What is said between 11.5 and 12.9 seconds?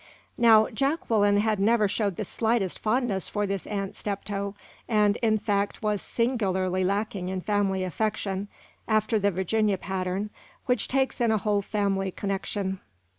family connection.